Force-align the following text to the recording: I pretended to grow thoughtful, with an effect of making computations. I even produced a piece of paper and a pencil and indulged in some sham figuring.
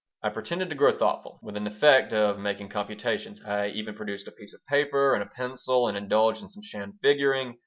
I 0.23 0.29
pretended 0.29 0.67
to 0.69 0.75
grow 0.75 0.91
thoughtful, 0.97 1.39
with 1.43 1.55
an 1.55 1.67
effect 1.67 2.11
of 2.11 2.39
making 2.39 2.69
computations. 2.69 3.39
I 3.45 3.67
even 3.67 3.93
produced 3.93 4.27
a 4.27 4.31
piece 4.31 4.55
of 4.55 4.65
paper 4.65 5.13
and 5.13 5.21
a 5.21 5.27
pencil 5.27 5.87
and 5.87 5.95
indulged 5.95 6.41
in 6.41 6.47
some 6.49 6.63
sham 6.63 6.97
figuring. 7.03 7.59